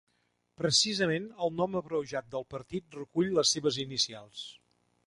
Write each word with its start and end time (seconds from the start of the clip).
Precisament 0.61 1.27
el 1.47 1.53
nom 1.59 1.77
abreujat 1.83 2.33
del 2.37 2.49
partit 2.55 2.99
recull 3.03 3.31
les 3.41 3.57
seves 3.59 3.81
inicials. 3.87 4.47